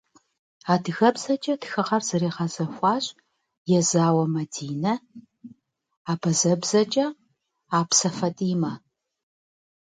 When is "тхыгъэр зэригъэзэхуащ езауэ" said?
1.61-4.25